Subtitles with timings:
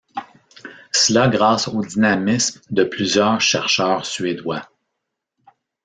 [0.91, 4.63] Cela grâce au dynamisme de plusieurs chercheurs suédois.